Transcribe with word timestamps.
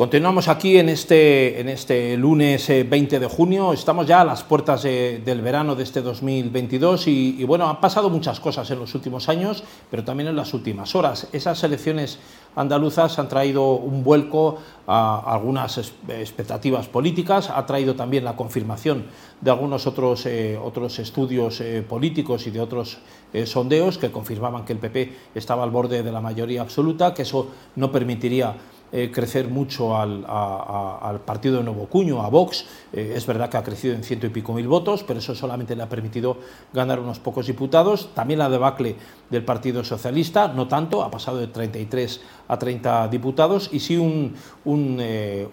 Continuamos 0.00 0.48
aquí 0.48 0.78
en 0.78 0.88
este, 0.88 1.60
en 1.60 1.68
este 1.68 2.16
lunes 2.16 2.68
20 2.68 3.16
eh, 3.16 3.20
de 3.20 3.26
junio, 3.26 3.74
estamos 3.74 4.06
ya 4.06 4.22
a 4.22 4.24
las 4.24 4.42
puertas 4.42 4.84
del 4.84 5.42
verano 5.42 5.76
de 5.76 5.82
este 5.82 6.00
2022 6.00 7.06
y, 7.06 7.44
bueno, 7.44 7.68
han 7.68 7.82
pasado 7.82 8.08
muchas 8.08 8.40
cosas 8.40 8.70
en 8.70 8.78
los 8.78 8.94
últimos 8.94 9.28
años, 9.28 9.62
pero 9.90 10.02
también 10.02 10.30
en 10.30 10.36
las 10.36 10.54
últimas 10.54 10.94
horas. 10.94 11.28
Esas 11.34 11.62
elecciones 11.64 12.18
andaluzas 12.56 13.18
han 13.18 13.28
traído 13.28 13.74
un 13.74 14.02
vuelco 14.02 14.56
a 14.86 15.18
algunas 15.34 15.76
expectativas 15.76 16.88
políticas, 16.88 17.50
ha 17.50 17.66
traído 17.66 17.94
también 17.94 18.24
la 18.24 18.36
confirmación 18.36 19.04
de 19.42 19.50
algunos 19.50 19.86
otros, 19.86 20.24
eh, 20.24 20.56
otros 20.56 20.98
estudios 20.98 21.60
eh, 21.60 21.84
políticos 21.86 22.46
y 22.46 22.50
de 22.50 22.62
otros 22.62 23.00
sondeos 23.44 23.98
que 23.98 24.10
confirmaban 24.10 24.64
que 24.64 24.72
el 24.72 24.78
PP 24.78 25.12
estaba 25.34 25.62
al 25.62 25.70
borde 25.70 26.02
de 26.02 26.10
la 26.10 26.22
mayoría 26.22 26.62
absoluta, 26.62 27.12
que 27.12 27.22
eso 27.22 27.48
no 27.76 27.92
permitiría 27.92 28.56
eh, 28.92 29.10
crecer 29.12 29.48
mucho 29.48 29.96
al, 29.96 31.20
partido 31.24 31.58
de 31.58 31.62
Nuevo 31.62 31.86
Cuño, 31.86 32.22
a 32.22 32.28
Vox. 32.28 32.64
Eh, 32.92 33.12
es 33.14 33.24
verdad 33.26 33.48
que 33.48 33.56
ha 33.56 33.62
crecido 33.62 33.94
en 33.94 34.02
ciento 34.02 34.26
y 34.26 34.30
pico 34.30 34.52
mil 34.52 34.66
votos, 34.66 35.04
pero 35.04 35.20
eso 35.20 35.34
solamente 35.34 35.76
le 35.76 35.82
ha 35.82 35.88
permitido 35.88 36.36
ganar 36.72 36.98
unos 36.98 37.20
pocos 37.20 37.46
diputados. 37.46 38.10
También 38.14 38.38
la 38.38 38.50
debacle 38.50 38.96
del 39.30 39.44
Partido 39.44 39.84
Socialista, 39.84 40.48
no 40.48 40.66
tanto, 40.66 41.02
ha 41.02 41.10
pasado 41.10 41.38
de 41.38 41.46
33 41.46 42.20
a 42.48 42.58
30 42.58 43.08
diputados 43.08 43.70
y 43.72 43.78
sí 43.78 43.96
un, 43.96 44.34
un, 44.64 44.96
eh, 45.00 45.48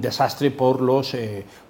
desastre 0.00 0.50
por 0.50 0.80
los, 0.80 1.14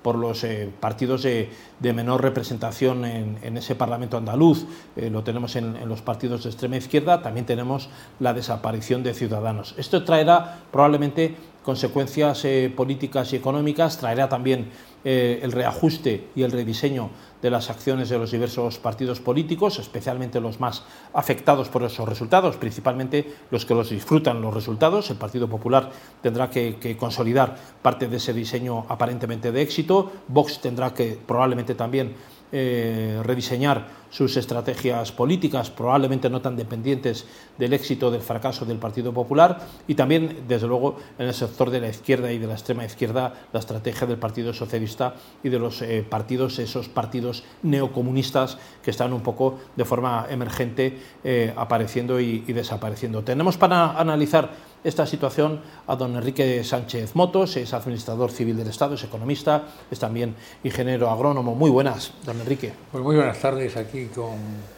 por 0.02 0.16
los 0.16 0.44
partidos 0.80 1.22
de, 1.22 1.50
menor 1.80 2.22
representación 2.22 3.04
en, 3.04 3.56
ese 3.56 3.74
Parlamento 3.74 4.16
andaluz. 4.16 4.66
lo 4.96 5.22
tenemos 5.22 5.56
en, 5.56 5.76
en 5.76 5.88
los 5.88 6.02
partidos 6.02 6.44
de 6.44 6.50
extrema 6.50 6.76
izquierda, 6.76 7.22
también 7.22 7.46
tenemos 7.46 7.88
la 8.20 8.34
desaparición 8.34 9.02
de 9.02 9.14
Ciudadanos. 9.14 9.74
Esto 9.78 10.04
traerá 10.04 10.58
probablemente 10.70 10.92
probablemente 10.92 11.36
consecuencias 11.62 12.44
eh, 12.44 12.72
políticas 12.74 13.32
y 13.32 13.36
económicas, 13.36 13.96
traerá 13.96 14.28
también 14.28 14.68
eh, 15.04 15.40
el 15.42 15.52
reajuste 15.52 16.28
y 16.34 16.42
el 16.42 16.52
rediseño 16.52 17.10
de 17.42 17.50
las 17.50 17.70
acciones 17.70 18.08
de 18.08 18.18
los 18.18 18.30
diversos 18.30 18.78
partidos 18.78 19.20
políticos, 19.20 19.80
especialmente 19.80 20.40
los 20.40 20.60
más 20.60 20.84
afectados 21.12 21.68
por 21.68 21.82
esos 21.82 22.08
resultados, 22.08 22.56
principalmente 22.56 23.34
los 23.50 23.66
que 23.66 23.74
los 23.74 23.90
disfrutan 23.90 24.40
los 24.40 24.54
resultados. 24.54 25.10
El 25.10 25.16
Partido 25.16 25.48
Popular 25.48 25.90
tendrá 26.22 26.48
que, 26.48 26.76
que 26.76 26.96
consolidar 26.96 27.56
parte 27.82 28.06
de 28.06 28.18
ese 28.18 28.32
diseño 28.32 28.86
aparentemente 28.88 29.50
de 29.50 29.60
éxito, 29.60 30.12
Vox 30.28 30.60
tendrá 30.60 30.94
que 30.94 31.18
probablemente 31.26 31.74
también 31.74 32.14
eh, 32.52 33.20
rediseñar 33.24 34.02
sus 34.10 34.36
estrategias 34.36 35.10
políticas, 35.10 35.70
probablemente 35.70 36.28
no 36.28 36.42
tan 36.42 36.54
dependientes 36.54 37.26
del 37.56 37.72
éxito 37.72 38.10
del 38.10 38.20
fracaso 38.20 38.66
del 38.66 38.76
Partido 38.76 39.12
Popular, 39.12 39.58
y 39.88 39.94
también, 39.94 40.44
desde 40.46 40.66
luego, 40.66 40.98
en 41.18 41.28
el 41.28 41.34
sector 41.34 41.70
de 41.70 41.80
la 41.80 41.88
izquierda 41.88 42.30
y 42.30 42.38
de 42.38 42.46
la 42.46 42.52
extrema 42.52 42.84
izquierda, 42.84 43.32
la 43.52 43.60
estrategia 43.60 44.06
del 44.06 44.18
Partido 44.18 44.52
Socialista 44.52 45.14
y 45.42 45.48
de 45.48 45.58
los 45.58 45.80
eh, 45.80 46.04
partidos, 46.06 46.58
esos 46.58 46.90
partidos 46.90 47.42
neocomunistas 47.62 48.58
que 48.82 48.90
están 48.90 49.14
un 49.14 49.22
poco 49.22 49.58
de 49.74 49.86
forma 49.86 50.26
emergente 50.28 50.98
eh, 51.24 51.54
apareciendo 51.56 52.20
y 52.20 52.40
desapareciendo. 52.40 53.24
Tenemos 53.24 53.56
para 53.56 53.98
analizar 53.98 54.50
esta 54.84 55.06
situación 55.06 55.60
a 55.86 55.96
don 55.96 56.16
Enrique 56.16 56.64
Sánchez 56.64 57.14
Motos, 57.14 57.56
es 57.56 57.72
administrador 57.72 58.30
civil 58.30 58.56
del 58.56 58.68
Estado, 58.68 58.94
es 58.94 59.04
economista, 59.04 59.64
es 59.90 59.98
también 59.98 60.34
ingeniero 60.64 61.10
agrónomo. 61.10 61.54
Muy 61.54 61.70
buenas, 61.70 62.12
don 62.24 62.40
Enrique. 62.40 62.72
Pues 62.90 63.04
muy 63.04 63.16
buenas 63.16 63.38
tardes, 63.38 63.76
aquí 63.76 64.06
con 64.06 64.34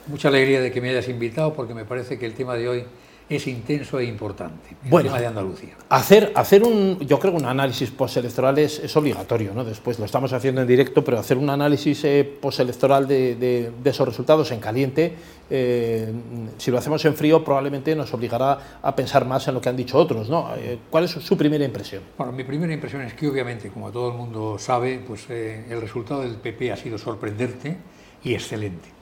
mucha 0.07 0.29
alegría 0.29 0.61
de 0.61 0.71
que 0.71 0.81
me 0.81 0.91
hayas 0.91 1.09
invitado, 1.09 1.55
porque 1.55 1.75
me 1.75 1.85
parece 1.85 2.19
que 2.19 2.27
el 2.27 2.35
tema 2.35 2.55
de 2.55 2.69
hoy 2.69 2.85
es 3.29 3.47
intenso 3.47 3.99
e 3.99 4.05
importante. 4.05 4.77
El 4.85 4.91
bueno, 4.91 5.09
tema 5.09 5.21
de 5.21 5.27
Andalucía. 5.27 5.75
Hacer, 5.89 6.33
hacer 6.35 6.63
un, 6.63 6.99
yo 7.01 7.19
creo 7.19 7.33
que 7.33 7.39
un 7.39 7.47
análisis 7.47 7.91
postelectoral 7.91 8.59
es, 8.59 8.79
es 8.81 8.95
obligatorio, 8.97 9.55
¿no? 9.55 9.65
Después 9.65 9.99
lo 9.99 10.05
estamos 10.05 10.33
haciendo 10.33 10.61
en 10.61 10.67
directo, 10.67 11.03
pero 11.03 11.19
hacer 11.19 11.39
un 11.39 11.49
análisis 11.49 12.05
eh, 12.05 12.25
postelectoral 12.41 13.09
de, 13.09 13.35
de, 13.37 13.91
esos 13.91 14.07
resultados 14.07 14.51
en 14.51 14.61
caliente, 14.61 15.15
eh, 15.49 16.13
si 16.59 16.71
lo 16.71 16.79
hacemos 16.79 17.03
en 17.05 17.15
frío, 17.15 17.43
probablemente 17.43 17.97
nos 17.97 18.13
obligará 18.13 18.79
a 18.83 18.95
pensar 18.95 19.25
más 19.25 19.49
en 19.49 19.55
lo 19.55 19.61
que 19.61 19.71
han 19.71 19.77
dicho 19.77 19.99
otros, 19.99 20.29
¿no? 20.29 20.51
Eh, 20.57 20.79
¿Cuál 20.91 21.05
es 21.05 21.13
su 21.13 21.37
primera 21.37 21.65
impresión? 21.65 22.03
Bueno, 22.19 22.33
mi 22.33 22.45
primera 22.45 22.73
impresión 22.75 23.03
es 23.03 23.15
que 23.15 23.27
obviamente, 23.27 23.71
como 23.71 23.91
todo 23.91 24.11
el 24.11 24.19
mundo 24.19 24.59
sabe, 24.59 25.03
pues 25.07 25.31
el 25.31 25.81
resultado 25.81 26.23
del 26.23 26.35
PP 26.35 26.73
ha 26.73 26.77
sido 26.77 26.99
sorprendente 26.99 27.77
y 28.23 28.35
excelente. 28.35 28.94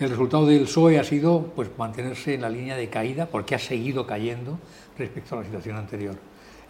El 0.00 0.10
resultado 0.10 0.46
del 0.46 0.62
PSOE 0.62 1.00
ha 1.00 1.02
sido 1.02 1.50
pues, 1.56 1.70
mantenerse 1.76 2.34
en 2.34 2.42
la 2.42 2.48
línea 2.48 2.76
de 2.76 2.88
caída 2.88 3.26
porque 3.26 3.56
ha 3.56 3.58
seguido 3.58 4.06
cayendo 4.06 4.56
respecto 4.96 5.34
a 5.34 5.40
la 5.40 5.44
situación 5.44 5.76
anterior. 5.76 6.14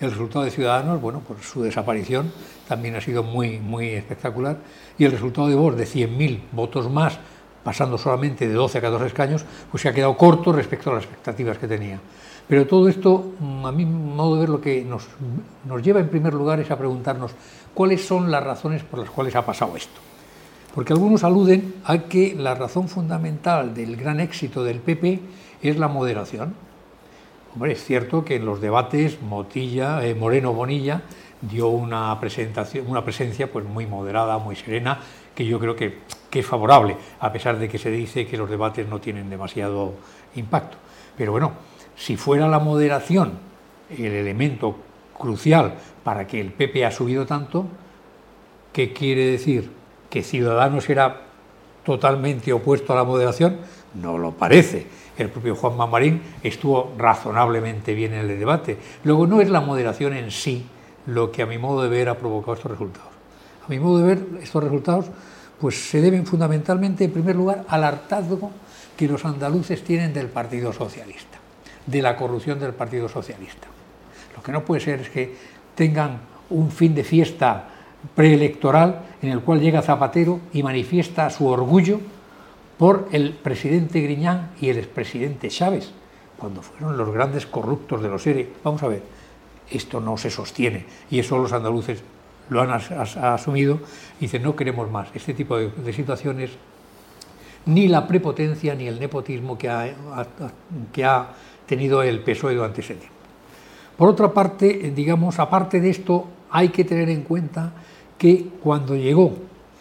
El 0.00 0.12
resultado 0.12 0.46
de 0.46 0.50
Ciudadanos, 0.50 0.98
bueno, 0.98 1.20
por 1.20 1.38
su 1.42 1.62
desaparición 1.62 2.32
también 2.66 2.96
ha 2.96 3.02
sido 3.02 3.22
muy, 3.22 3.58
muy 3.58 3.88
espectacular. 3.88 4.56
Y 4.96 5.04
el 5.04 5.12
resultado 5.12 5.48
de 5.48 5.56
Vox, 5.56 5.76
de 5.76 5.84
100.000 5.84 6.40
votos 6.52 6.90
más, 6.90 7.18
pasando 7.62 7.98
solamente 7.98 8.48
de 8.48 8.54
12 8.54 8.78
a 8.78 8.80
14 8.80 9.06
escaños, 9.06 9.44
pues 9.70 9.82
se 9.82 9.90
ha 9.90 9.92
quedado 9.92 10.16
corto 10.16 10.50
respecto 10.50 10.90
a 10.90 10.94
las 10.94 11.04
expectativas 11.04 11.58
que 11.58 11.68
tenía. 11.68 12.00
Pero 12.48 12.66
todo 12.66 12.88
esto, 12.88 13.32
mm, 13.38 13.66
a 13.66 13.72
mi 13.72 13.84
modo 13.84 14.36
de 14.36 14.40
ver, 14.40 14.48
lo 14.48 14.60
que 14.62 14.86
nos 14.86 15.82
lleva 15.82 16.00
en 16.00 16.08
primer 16.08 16.32
lugar 16.32 16.60
es 16.60 16.70
a 16.70 16.78
preguntarnos 16.78 17.32
cuáles 17.74 18.06
son 18.06 18.30
las 18.30 18.42
razones 18.42 18.84
por 18.84 19.00
las 19.00 19.10
cuales 19.10 19.36
ha 19.36 19.44
pasado 19.44 19.76
esto 19.76 20.00
porque 20.74 20.92
algunos 20.92 21.24
aluden 21.24 21.74
a 21.84 21.98
que 22.04 22.34
la 22.36 22.54
razón 22.54 22.88
fundamental 22.88 23.74
del 23.74 23.96
gran 23.96 24.20
éxito 24.20 24.64
del 24.64 24.78
PP 24.80 25.20
es 25.62 25.78
la 25.78 25.88
moderación. 25.88 26.54
Hombre, 27.54 27.72
es 27.72 27.84
cierto 27.84 28.24
que 28.24 28.36
en 28.36 28.44
los 28.44 28.60
debates 28.60 29.20
Motilla, 29.22 30.04
eh, 30.04 30.14
Moreno 30.14 30.52
Bonilla 30.52 31.02
dio 31.40 31.68
una 31.68 32.18
presentación, 32.20 32.86
una 32.88 33.04
presencia 33.04 33.50
pues 33.50 33.64
muy 33.64 33.86
moderada, 33.86 34.38
muy 34.38 34.56
serena, 34.56 35.00
que 35.34 35.46
yo 35.46 35.58
creo 35.58 35.74
que, 35.74 35.98
que 36.30 36.40
es 36.40 36.46
favorable, 36.46 36.96
a 37.20 37.32
pesar 37.32 37.58
de 37.58 37.68
que 37.68 37.78
se 37.78 37.90
dice 37.90 38.26
que 38.26 38.36
los 38.36 38.50
debates 38.50 38.86
no 38.88 39.00
tienen 39.00 39.30
demasiado 39.30 39.94
impacto. 40.36 40.76
Pero 41.16 41.32
bueno, 41.32 41.52
si 41.96 42.16
fuera 42.16 42.48
la 42.48 42.58
moderación 42.58 43.32
el 43.90 44.12
elemento 44.12 44.76
crucial 45.16 45.74
para 46.04 46.26
que 46.26 46.40
el 46.40 46.52
PP 46.52 46.84
ha 46.84 46.90
subido 46.90 47.26
tanto, 47.26 47.66
¿qué 48.72 48.92
quiere 48.92 49.26
decir? 49.26 49.77
Que 50.10 50.22
Ciudadanos 50.22 50.88
era 50.88 51.22
totalmente 51.84 52.52
opuesto 52.52 52.92
a 52.92 52.96
la 52.96 53.04
moderación, 53.04 53.58
no 53.94 54.18
lo 54.18 54.32
parece. 54.32 54.86
El 55.16 55.30
propio 55.30 55.56
Juan 55.56 55.76
Mamarín 55.76 56.22
estuvo 56.42 56.92
razonablemente 56.96 57.94
bien 57.94 58.14
en 58.14 58.30
el 58.30 58.38
debate. 58.38 58.78
Luego, 59.04 59.26
no 59.26 59.40
es 59.40 59.50
la 59.50 59.60
moderación 59.60 60.14
en 60.14 60.30
sí 60.30 60.66
lo 61.06 61.32
que 61.32 61.42
a 61.42 61.46
mi 61.46 61.58
modo 61.58 61.82
de 61.82 61.88
ver 61.88 62.08
ha 62.08 62.18
provocado 62.18 62.54
estos 62.54 62.70
resultados. 62.70 63.10
A 63.66 63.68
mi 63.68 63.78
modo 63.78 63.98
de 63.98 64.14
ver, 64.14 64.26
estos 64.42 64.62
resultados 64.62 65.06
pues, 65.58 65.90
se 65.90 66.00
deben 66.00 66.26
fundamentalmente, 66.26 67.04
en 67.04 67.12
primer 67.12 67.34
lugar, 67.34 67.64
al 67.68 67.84
hartazgo 67.84 68.50
que 68.96 69.08
los 69.08 69.24
andaluces 69.24 69.82
tienen 69.82 70.12
del 70.12 70.28
Partido 70.28 70.72
Socialista, 70.72 71.38
de 71.86 72.02
la 72.02 72.16
corrupción 72.16 72.60
del 72.60 72.74
Partido 72.74 73.08
Socialista. 73.08 73.68
Lo 74.36 74.42
que 74.42 74.52
no 74.52 74.64
puede 74.64 74.80
ser 74.80 75.00
es 75.00 75.08
que 75.08 75.34
tengan 75.74 76.20
un 76.50 76.70
fin 76.70 76.94
de 76.94 77.04
fiesta 77.04 77.68
preelectoral 78.14 79.02
en 79.22 79.30
el 79.30 79.40
cual 79.40 79.60
llega 79.60 79.82
Zapatero 79.82 80.40
y 80.52 80.62
manifiesta 80.62 81.30
su 81.30 81.46
orgullo 81.46 82.00
por 82.78 83.08
el 83.12 83.32
presidente 83.32 84.00
Griñán 84.00 84.52
y 84.60 84.68
el 84.68 84.78
expresidente 84.78 85.48
Chávez, 85.48 85.90
cuando 86.36 86.62
fueron 86.62 86.96
los 86.96 87.12
grandes 87.12 87.46
corruptos 87.46 88.02
de 88.02 88.08
los 88.08 88.26
ERE. 88.26 88.48
Vamos 88.62 88.82
a 88.82 88.88
ver, 88.88 89.02
esto 89.70 90.00
no 90.00 90.16
se 90.16 90.30
sostiene 90.30 90.86
y 91.10 91.18
eso 91.18 91.38
los 91.38 91.52
andaluces 91.52 92.02
lo 92.48 92.62
han 92.62 92.70
asumido 92.70 93.80
y 94.18 94.22
dicen 94.22 94.42
no 94.42 94.56
queremos 94.56 94.90
más 94.90 95.08
este 95.14 95.34
tipo 95.34 95.58
de, 95.58 95.92
situaciones, 95.92 96.52
ni 97.66 97.88
la 97.88 98.06
prepotencia 98.06 98.74
ni 98.74 98.86
el 98.86 98.98
nepotismo 98.98 99.58
que 99.58 99.68
ha, 99.68 99.94
que 100.92 101.04
ha 101.04 101.28
tenido 101.66 102.02
el 102.02 102.20
PSOE 102.20 102.54
durante 102.54 102.80
ese 102.80 102.94
tiempo. 102.94 103.16
Por 103.96 104.08
otra 104.08 104.32
parte, 104.32 104.92
digamos, 104.94 105.38
aparte 105.40 105.80
de 105.80 105.90
esto, 105.90 106.28
hay 106.50 106.68
que 106.68 106.84
tener 106.84 107.10
en 107.10 107.22
cuenta 107.22 107.72
que 108.18 108.46
cuando 108.62 108.96
llegó 108.96 109.32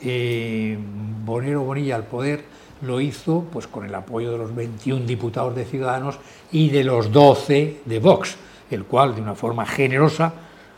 eh, 0.02 0.78
Bonero 1.26 1.64
Bonilla 1.64 1.96
al 1.96 2.06
poder, 2.06 2.46
lo 2.82 3.02
hizo 3.02 3.46
pues, 3.52 3.68
con 3.68 3.86
el 3.86 3.96
apoyo 3.96 4.32
de 4.32 4.38
los 4.38 4.56
21 4.56 5.06
diputados 5.06 5.56
de 5.56 5.66
Ciudadanos 5.66 6.20
y 6.52 6.70
de 6.70 6.84
los 6.84 7.12
12 7.12 7.82
de 7.84 8.00
Vox, 8.00 8.38
el 8.70 8.86
cual 8.86 9.16
de 9.16 9.22
una 9.22 9.36
forma 9.36 9.66
generosa 9.66 10.34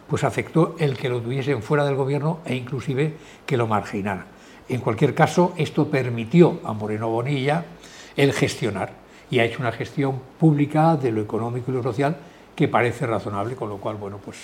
pues 0.08 0.24
afectó 0.24 0.76
el 0.80 0.98
que 0.98 1.10
lo 1.10 1.22
tuviesen 1.22 1.62
fuera 1.62 1.86
del 1.86 1.96
gobierno 1.96 2.40
e 2.44 2.56
inclusive 2.56 3.14
que 3.46 3.58
lo 3.58 3.68
marginara. 3.68 4.26
En 4.68 4.82
cualquier 4.82 5.14
caso, 5.14 5.54
esto 5.58 5.88
permitió 5.88 6.60
a 6.64 6.74
Moreno 6.74 7.10
Bonilla 7.10 7.66
el 8.16 8.34
gestionar 8.34 8.92
y 9.30 9.40
ha 9.40 9.46
hecho 9.46 9.60
una 9.60 9.72
gestión 9.72 10.20
pública 10.40 10.96
de 10.96 11.12
lo 11.12 11.22
económico 11.22 11.72
y 11.72 11.76
lo 11.76 11.84
social 11.84 12.18
que 12.56 12.68
parece 12.68 13.06
razonable, 13.06 13.56
con 13.56 13.70
lo 13.70 13.78
cual, 13.78 13.98
bueno, 13.98 14.18
pues 14.24 14.38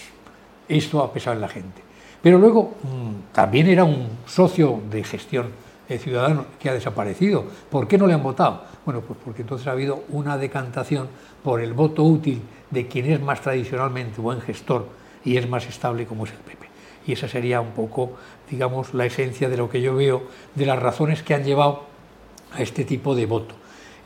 esto 0.69 1.01
ha 1.03 1.11
pesado 1.11 1.35
en 1.35 1.41
la 1.41 1.47
gente. 1.47 1.81
Pero 2.25 2.39
luego 2.39 2.73
mm, 2.81 3.33
también 3.35 3.67
era 3.67 3.83
un 3.83 4.07
socio 4.25 4.81
de 4.89 5.03
gestión 5.03 5.45
ciudadano 5.87 6.47
que 6.59 6.71
ha 6.71 6.73
desaparecido. 6.73 7.43
¿Por 7.69 7.87
qué 7.87 7.99
no 7.99 8.07
le 8.07 8.15
han 8.15 8.23
votado? 8.23 8.63
Bueno, 8.83 9.01
pues 9.01 9.19
porque 9.23 9.43
entonces 9.43 9.67
ha 9.67 9.73
habido 9.73 10.05
una 10.09 10.35
decantación 10.35 11.07
por 11.43 11.61
el 11.61 11.73
voto 11.73 12.01
útil 12.01 12.41
de 12.71 12.87
quien 12.87 13.11
es 13.11 13.21
más 13.21 13.41
tradicionalmente 13.41 14.21
buen 14.21 14.41
gestor 14.41 14.87
y 15.23 15.37
es 15.37 15.47
más 15.47 15.67
estable 15.67 16.07
como 16.07 16.25
es 16.25 16.31
el 16.31 16.39
PP. 16.39 16.65
Y 17.05 17.11
esa 17.11 17.27
sería 17.27 17.61
un 17.61 17.73
poco, 17.73 18.13
digamos, 18.49 18.95
la 18.95 19.05
esencia 19.05 19.47
de 19.47 19.57
lo 19.57 19.69
que 19.69 19.83
yo 19.83 19.93
veo, 19.93 20.23
de 20.55 20.65
las 20.65 20.79
razones 20.79 21.21
que 21.21 21.35
han 21.35 21.43
llevado 21.43 21.83
a 22.53 22.63
este 22.63 22.85
tipo 22.85 23.13
de 23.13 23.27
voto. 23.27 23.53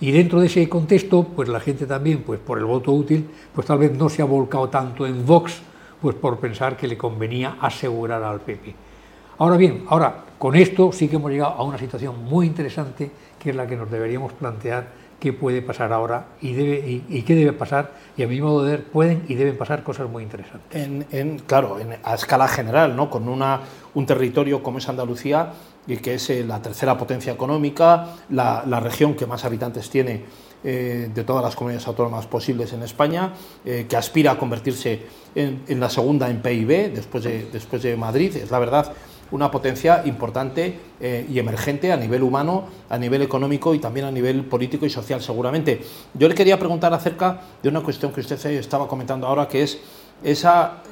Y 0.01 0.11
dentro 0.11 0.41
de 0.41 0.47
ese 0.47 0.67
contexto, 0.67 1.23
pues 1.23 1.47
la 1.47 1.61
gente 1.61 1.85
también, 1.85 2.23
pues 2.23 2.41
por 2.41 2.57
el 2.57 2.65
voto 2.65 2.91
útil, 2.91 3.29
pues 3.55 3.65
tal 3.65 3.77
vez 3.77 3.97
no 3.97 4.09
se 4.09 4.21
ha 4.21 4.25
volcado 4.25 4.67
tanto 4.67 5.07
en 5.07 5.25
Vox, 5.25 5.61
pues 6.01 6.15
por 6.15 6.39
pensar 6.39 6.77
que 6.77 6.87
le 6.87 6.97
convenía 6.97 7.57
asegurar 7.61 8.23
al 8.23 8.41
PP. 8.41 8.75
Ahora 9.37 9.57
bien, 9.57 9.85
ahora 9.87 10.25
con 10.37 10.55
esto 10.55 10.91
sí 10.91 11.07
que 11.07 11.15
hemos 11.15 11.31
llegado 11.31 11.53
a 11.53 11.63
una 11.63 11.77
situación 11.77 12.23
muy 12.23 12.47
interesante, 12.47 13.11
que 13.37 13.51
es 13.51 13.55
la 13.55 13.67
que 13.67 13.75
nos 13.75 13.89
deberíamos 13.89 14.33
plantear 14.33 14.87
qué 15.19 15.33
puede 15.33 15.61
pasar 15.61 15.91
ahora 15.91 16.27
y, 16.41 16.53
qué 17.21 17.35
debe 17.35 17.53
pasar, 17.53 17.91
y 18.15 18.23
a 18.23 18.27
mi 18.27 18.39
modo 18.41 18.63
de 18.63 18.71
ver 18.71 18.83
pueden 18.85 19.23
y 19.27 19.35
deben 19.35 19.57
pasar 19.57 19.83
cosas 19.83 20.09
muy 20.09 20.23
interesantes. 20.23 21.05
En, 21.11 21.39
claro, 21.39 21.77
a 22.03 22.15
escala 22.15 22.47
general, 22.47 22.95
¿no? 22.95 23.09
con 23.09 23.27
una, 23.27 23.61
un 23.93 24.05
territorio 24.05 24.63
como 24.63 24.77
es 24.77 24.87
Andalucía, 24.87 25.51
y 25.87 25.97
que 25.97 26.15
es 26.15 26.29
eh, 26.29 26.43
la 26.45 26.61
tercera 26.61 26.97
potencia 26.97 27.33
económica, 27.33 28.15
la, 28.29 28.79
región 28.79 29.15
que 29.15 29.25
más 29.25 29.43
habitantes 29.43 29.89
tiene 29.89 30.23
eh, 30.63 31.09
de 31.13 31.23
todas 31.23 31.41
las 31.41 31.55
comunidades 31.55 31.87
autónomas 31.87 32.25
posibles 32.27 32.73
en 32.73 32.83
España, 32.83 33.33
eh, 33.63 33.85
que 33.87 33.95
aspira 33.95 34.31
a 34.31 34.37
convertirse 34.37 35.01
en, 35.33 35.79
la 35.79 35.89
segunda 35.89 36.29
en 36.29 36.41
PIB 36.41 36.93
después 36.93 37.23
de, 37.23 37.47
después 37.51 37.81
de 37.81 37.95
Madrid, 37.95 38.35
es 38.35 38.51
la 38.51 38.59
verdad 38.59 38.91
una 39.31 39.49
potencia 39.49 40.01
importante 40.05 40.77
eh, 40.99 41.25
y 41.29 41.39
emergente 41.39 41.93
a 41.93 41.97
nivel 41.97 42.23
humano, 42.23 42.65
a 42.89 42.97
nivel 42.97 43.21
económico 43.21 43.73
y 43.73 43.79
también 43.79 44.07
a 44.07 44.11
nivel 44.11 44.43
político 44.43 44.85
y 44.85 44.89
social 44.89 45.21
seguramente. 45.21 45.81
Yo 46.13 46.27
le 46.27 46.35
quería 46.35 46.59
preguntar 46.59 46.93
acerca 46.93 47.39
de 47.63 47.69
una 47.69 47.79
cuestión 47.79 48.11
que 48.11 48.19
usted 48.19 48.43
estaba 48.47 48.87
comentando 48.87 49.27
ahora, 49.27 49.47
que 49.47 49.63
es 49.63 49.79
esa 50.23 50.83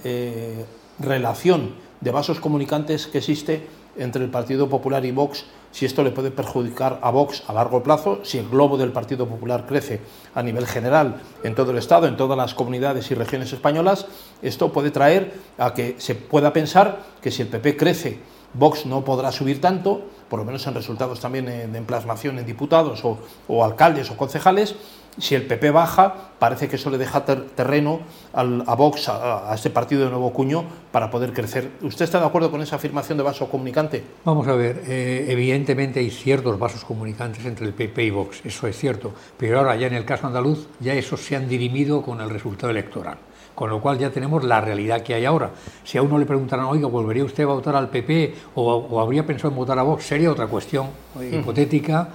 relación 1.00 1.74
de 2.00 2.12
vasos 2.12 2.40
comunicantes 2.40 3.08
que 3.08 3.18
existe 3.18 3.68
entre 3.98 4.24
el 4.24 4.30
Partido 4.30 4.70
Popular 4.70 5.04
y 5.06 5.12
Vox, 5.12 5.46
si 5.78 5.86
esto 5.86 6.02
le 6.02 6.10
puede 6.10 6.32
perjudicar 6.32 6.98
a 7.04 7.12
Vox 7.12 7.44
a 7.46 7.54
largo 7.54 7.84
plazo, 7.84 8.22
si 8.24 8.40
el 8.40 8.50
globo 8.50 8.78
del 8.78 8.92
Partido 8.92 9.28
Popular 9.28 9.68
crece 9.68 10.02
a 10.34 10.42
nivel 10.42 10.66
general 10.66 11.22
en 11.44 11.54
todo 11.54 11.70
el 11.70 11.78
Estado, 11.78 12.08
en 12.08 12.18
todas 12.18 12.36
las 12.36 12.56
comunidades 12.56 13.12
y 13.12 13.14
regiones 13.14 13.54
españolas, 13.54 14.08
esto 14.42 14.74
puede 14.74 14.90
traer 14.90 15.36
a 15.60 15.76
que 15.76 15.94
se 16.00 16.16
pueda 16.16 16.52
pensar 16.52 17.04
que 17.22 17.30
si 17.30 17.44
el 17.44 17.50
PP 17.50 17.78
crece, 17.78 18.18
Vox 18.56 18.88
no 18.88 19.06
podrá 19.06 19.32
subir 19.32 19.62
tanto, 19.62 20.02
por 20.32 20.40
lo 20.40 20.46
menos 20.46 20.66
en 20.66 20.74
resultados 20.74 21.20
también 21.20 21.46
de 21.46 21.78
emplasmación 21.78 22.40
en 22.40 22.48
diputados 22.48 23.06
o, 23.06 23.20
o 23.48 23.64
alcaldes 23.64 24.10
o 24.10 24.18
concejales, 24.18 24.74
si 25.18 25.36
el 25.36 25.44
PP 25.44 25.72
baja, 25.72 26.32
parece 26.40 26.68
que 26.68 26.76
eso 26.76 26.90
le 26.90 26.98
deja 26.98 27.26
terreno 27.26 28.00
a 28.34 28.76
Vox, 28.76 29.10
a, 29.10 29.52
este 29.54 29.70
partido 29.70 30.04
de 30.04 30.10
nuevo 30.10 30.32
cuño, 30.32 30.64
para 30.92 31.10
poder 31.10 31.34
crecer. 31.34 31.72
¿Usted 31.82 32.06
está 32.06 32.20
de 32.20 32.26
acuerdo 32.26 32.52
con 32.52 32.62
esa 32.62 32.76
afirmación 32.76 33.18
de 33.18 33.24
vaso 33.24 33.50
comunicante? 33.50 34.04
Vamos 34.26 34.48
a 34.48 34.54
ver, 34.54 34.84
eh, 34.88 35.26
evidentemente 35.30 36.00
hay 36.00 36.10
ciertos 36.10 36.58
vasos 36.60 36.84
comunicantes 36.84 37.46
entre 37.46 37.66
el 37.66 37.74
PP 37.74 38.04
y 38.04 38.10
Vox, 38.12 38.42
eso 38.46 38.68
es 38.68 38.78
cierto, 38.78 39.14
pero 39.38 39.60
ahora 39.60 39.76
ya 39.76 39.88
en 39.88 39.94
el 39.94 40.06
caso 40.06 40.28
andaluz, 40.28 40.68
ya 40.80 40.94
esos 40.94 41.22
se 41.22 41.36
han 41.36 41.48
dirimido 41.48 42.02
con 42.02 42.22
el 42.22 42.30
resultado 42.30 42.70
electoral. 42.72 43.18
Con 43.56 43.72
lo 43.72 43.82
cual 43.82 43.98
ya 43.98 44.12
tenemos 44.12 44.44
la 44.44 44.62
realidad 44.62 45.02
que 45.02 45.16
hay 45.16 45.26
ahora. 45.26 45.50
Si 45.84 45.98
a 45.98 46.04
uno 46.04 46.20
le 46.20 46.28
preguntaran, 46.28 46.66
oiga, 46.66 46.88
¿volvería 46.88 47.24
usted 47.24 47.44
a 47.44 47.48
votar 47.48 47.76
al 47.76 47.90
PP 47.90 48.36
o, 48.54 49.02
habría 49.02 49.26
pensado 49.26 49.50
en 49.50 49.56
votar 49.56 49.80
a 49.80 49.82
Vox? 49.82 50.06
Sería 50.06 50.32
otra 50.32 50.46
cuestión 50.46 50.90
hipotética 51.20 52.08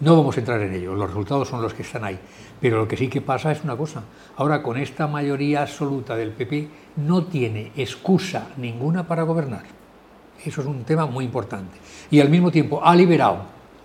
no 0.00 0.16
vamos 0.16 0.36
a 0.36 0.40
entrar 0.40 0.60
en 0.60 0.74
ello, 0.74 0.94
los 0.94 1.08
resultados 1.08 1.48
son 1.48 1.62
los 1.62 1.72
que 1.72 1.82
están 1.82 2.04
ahí. 2.04 2.18
Pero 2.60 2.78
lo 2.78 2.88
que 2.88 2.96
sí 2.96 3.08
que 3.08 3.20
pasa 3.20 3.52
es 3.52 3.64
una 3.64 3.76
cosa. 3.76 4.02
Ahora, 4.36 4.62
con 4.62 4.76
esta 4.76 5.06
mayoría 5.06 5.62
absoluta 5.62 6.16
del 6.16 6.30
PP, 6.30 6.68
no 6.96 7.24
tiene 7.24 7.72
excusa 7.76 8.48
ninguna 8.56 9.06
para 9.06 9.22
gobernar. 9.22 9.64
Eso 10.44 10.60
es 10.60 10.66
un 10.66 10.84
tema 10.84 11.06
muy 11.06 11.24
importante. 11.24 11.78
Y 12.10 12.20
al 12.20 12.30
mismo 12.30 12.50
tiempo 12.50 12.84
ha 12.84 12.94
liberado 12.94 13.38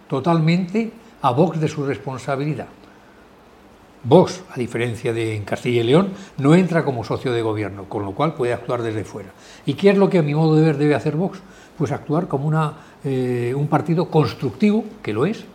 totalmente 0.08 0.92
a 1.22 1.32
Vox 1.32 1.60
de 1.60 1.68
su 1.68 1.86
responsabilidad. 1.86 2.68
Vox, 4.04 4.44
a 4.50 4.58
diferencia 4.58 5.14
de 5.14 5.36
en 5.36 5.44
Castilla 5.44 5.82
y 5.82 5.84
León, 5.84 6.10
no 6.38 6.56
entra 6.56 6.84
como 6.84 7.04
socio 7.04 7.32
de 7.32 7.44
gobierno, 7.44 7.86
con 7.86 8.04
lo 8.04 8.14
cual 8.14 8.34
puede 8.34 8.54
actuar 8.54 8.82
desde 8.82 9.04
fuera. 9.04 9.30
¿Y 9.66 9.76
qué 9.76 9.92
es 9.92 9.98
lo 9.98 10.10
que 10.10 10.18
a 10.18 10.24
mi 10.24 10.34
modo 10.34 10.56
de 10.56 10.64
ver 10.64 10.78
debe 10.78 10.96
hacer 10.96 11.16
Vox? 11.16 11.40
Pues 11.78 11.92
actuar 11.92 12.28
como 12.28 12.48
una, 12.48 12.74
eh, 13.04 13.54
un 13.56 13.68
partido 13.68 14.10
constructivo, 14.10 14.86
que 15.04 15.14
lo 15.14 15.26
es, 15.26 15.46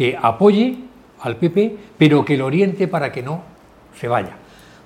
que 0.00 0.16
apoye 0.18 0.78
al 1.20 1.36
PP, 1.36 1.76
pero 1.98 2.24
que 2.24 2.38
lo 2.38 2.46
oriente 2.46 2.88
para 2.88 3.12
que 3.12 3.22
no 3.22 3.42
se 3.94 4.08
vaya. 4.08 4.34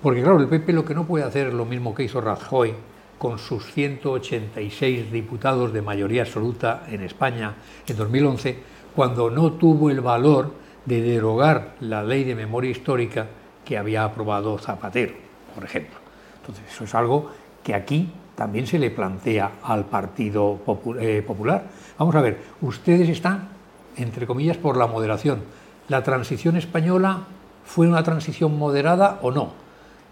Porque 0.02 0.20
claro, 0.24 0.40
el 0.40 0.48
PP 0.48 0.72
lo 0.72 0.84
que 0.84 0.92
no 0.92 1.06
puede 1.06 1.24
hacer 1.24 1.46
es 1.46 1.54
lo 1.54 1.64
mismo 1.64 1.94
que 1.94 2.02
hizo 2.02 2.20
Rajoy 2.20 2.74
con 3.16 3.38
sus 3.38 3.72
186 3.72 5.12
diputados 5.12 5.72
de 5.72 5.82
mayoría 5.82 6.22
absoluta 6.22 6.82
en 6.88 7.00
España 7.02 7.54
en 7.86 7.96
2011, 7.96 8.58
cuando 8.96 9.30
no 9.30 9.52
tuvo 9.52 9.88
el 9.88 10.00
valor 10.00 10.52
de 10.84 11.00
derogar 11.00 11.76
la 11.78 12.02
ley 12.02 12.24
de 12.24 12.34
memoria 12.34 12.72
histórica 12.72 13.28
que 13.64 13.78
había 13.78 14.02
aprobado 14.02 14.58
Zapatero, 14.58 15.14
por 15.54 15.62
ejemplo. 15.62 15.94
Entonces, 16.40 16.64
eso 16.68 16.82
es 16.82 16.94
algo 16.96 17.30
que 17.62 17.72
aquí 17.76 18.10
también 18.34 18.66
se 18.66 18.80
le 18.80 18.90
plantea 18.90 19.52
al 19.62 19.84
Partido 19.84 20.58
eh, 20.98 21.22
Popular. 21.24 21.66
Vamos 22.00 22.16
a 22.16 22.20
ver, 22.20 22.40
ustedes 22.62 23.08
están 23.08 23.53
entre 23.96 24.26
comillas, 24.26 24.56
por 24.56 24.76
la 24.76 24.86
moderación. 24.86 25.40
¿La 25.88 26.02
transición 26.02 26.56
española 26.56 27.24
fue 27.64 27.88
una 27.88 28.02
transición 28.02 28.58
moderada 28.58 29.18
o 29.22 29.30
no? 29.30 29.52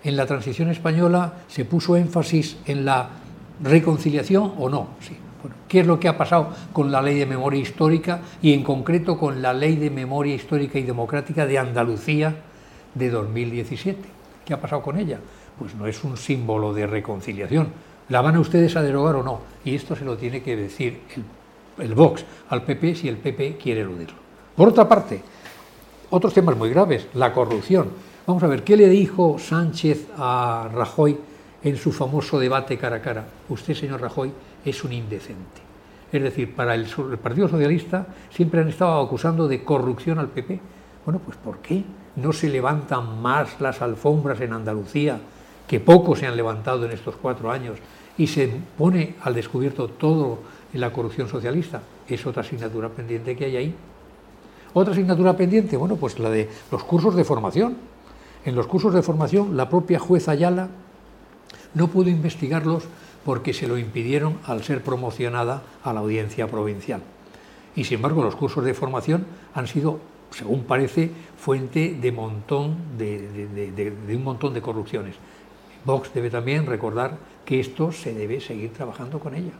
¿En 0.04 0.16
la 0.16 0.26
transición 0.26 0.68
española 0.68 1.34
se 1.48 1.64
puso 1.64 1.96
énfasis 1.96 2.56
en 2.66 2.84
la 2.84 3.08
reconciliación 3.62 4.54
o 4.58 4.68
no? 4.68 4.88
Sí. 5.00 5.16
¿Qué 5.68 5.80
es 5.80 5.86
lo 5.86 5.98
que 5.98 6.08
ha 6.08 6.16
pasado 6.16 6.50
con 6.72 6.92
la 6.92 7.02
ley 7.02 7.18
de 7.18 7.26
memoria 7.26 7.60
histórica 7.60 8.20
y 8.40 8.52
en 8.52 8.62
concreto 8.62 9.18
con 9.18 9.42
la 9.42 9.52
ley 9.52 9.76
de 9.76 9.90
memoria 9.90 10.34
histórica 10.34 10.78
y 10.78 10.82
democrática 10.82 11.46
de 11.46 11.58
Andalucía 11.58 12.34
de 12.94 13.10
2017? 13.10 14.00
¿Qué 14.44 14.54
ha 14.54 14.60
pasado 14.60 14.82
con 14.82 14.98
ella? 14.98 15.18
Pues 15.58 15.74
no 15.74 15.86
es 15.86 16.04
un 16.04 16.16
símbolo 16.16 16.72
de 16.72 16.86
reconciliación. 16.86 17.68
¿La 18.08 18.20
van 18.20 18.36
a 18.36 18.40
ustedes 18.40 18.76
a 18.76 18.82
derogar 18.82 19.16
o 19.16 19.22
no? 19.22 19.40
Y 19.64 19.74
esto 19.74 19.96
se 19.96 20.04
lo 20.04 20.16
tiene 20.16 20.42
que 20.42 20.56
decir 20.56 21.00
el 21.16 21.24
el 21.82 21.94
Vox 21.94 22.24
al 22.48 22.62
PP 22.62 22.94
si 22.94 23.08
el 23.08 23.16
PP 23.16 23.56
quiere 23.56 23.82
eludirlo. 23.82 24.16
Por 24.56 24.68
otra 24.68 24.88
parte, 24.88 25.22
otros 26.10 26.34
temas 26.34 26.56
muy 26.56 26.70
graves, 26.70 27.08
la 27.14 27.32
corrupción. 27.32 27.88
Vamos 28.26 28.42
a 28.42 28.46
ver, 28.46 28.62
¿qué 28.62 28.76
le 28.76 28.88
dijo 28.88 29.38
Sánchez 29.38 30.08
a 30.16 30.68
Rajoy 30.72 31.18
en 31.62 31.76
su 31.76 31.90
famoso 31.90 32.38
debate 32.38 32.78
cara 32.78 32.96
a 32.96 33.02
cara? 33.02 33.24
Usted, 33.48 33.74
señor 33.74 34.00
Rajoy, 34.00 34.32
es 34.64 34.84
un 34.84 34.92
indecente. 34.92 35.60
Es 36.12 36.22
decir, 36.22 36.54
para 36.54 36.74
el, 36.74 36.86
Partido 37.22 37.48
Socialista 37.48 38.06
siempre 38.30 38.60
han 38.60 38.68
estado 38.68 39.00
acusando 39.00 39.48
de 39.48 39.64
corrupción 39.64 40.18
al 40.18 40.28
PP. 40.28 40.60
Bueno, 41.04 41.20
pues 41.24 41.38
¿por 41.38 41.58
qué 41.58 41.82
no 42.16 42.32
se 42.32 42.50
levantan 42.50 43.20
más 43.22 43.60
las 43.60 43.80
alfombras 43.80 44.40
en 44.42 44.52
Andalucía, 44.52 45.18
que 45.66 45.80
poco 45.80 46.14
se 46.14 46.26
han 46.26 46.36
levantado 46.36 46.84
en 46.84 46.92
estos 46.92 47.16
cuatro 47.16 47.50
años, 47.50 47.78
y 48.18 48.26
se 48.26 48.52
pone 48.76 49.14
al 49.22 49.34
descubierto 49.34 49.88
todo 49.88 50.40
en 50.72 50.80
la 50.80 50.92
corrupción 50.92 51.28
socialista. 51.28 51.82
Es 52.08 52.26
otra 52.26 52.42
asignatura 52.42 52.88
pendiente 52.88 53.36
que 53.36 53.44
hay 53.44 53.56
ahí. 53.56 53.74
Otra 54.74 54.92
asignatura 54.92 55.36
pendiente, 55.36 55.76
bueno, 55.76 55.96
pues 55.96 56.18
la 56.18 56.30
de 56.30 56.48
los 56.70 56.82
cursos 56.84 57.14
de 57.14 57.24
formación. 57.24 57.76
En 58.44 58.54
los 58.54 58.66
cursos 58.66 58.94
de 58.94 59.02
formación, 59.02 59.56
la 59.56 59.68
propia 59.68 59.98
jueza 59.98 60.32
Ayala 60.32 60.68
no 61.74 61.88
pudo 61.88 62.08
investigarlos 62.08 62.84
porque 63.24 63.52
se 63.52 63.68
lo 63.68 63.78
impidieron 63.78 64.38
al 64.46 64.64
ser 64.64 64.82
promocionada 64.82 65.62
a 65.84 65.92
la 65.92 66.00
audiencia 66.00 66.48
provincial. 66.48 67.02
Y 67.76 67.84
sin 67.84 67.96
embargo, 67.96 68.22
los 68.22 68.34
cursos 68.34 68.64
de 68.64 68.74
formación 68.74 69.24
han 69.54 69.66
sido, 69.66 70.00
según 70.30 70.64
parece, 70.64 71.10
fuente 71.38 71.96
de, 72.00 72.12
montón 72.12 72.76
de, 72.98 73.94
de 74.06 74.16
un 74.16 74.24
montón 74.24 74.54
de 74.54 74.60
corrupciones. 74.60 75.14
Vox 75.84 76.12
debe 76.14 76.30
también 76.30 76.66
recordar 76.66 77.18
que 77.44 77.60
esto 77.60 77.92
se 77.92 78.14
debe 78.14 78.40
seguir 78.40 78.72
trabajando 78.72 79.18
con 79.18 79.34
ella. 79.34 79.52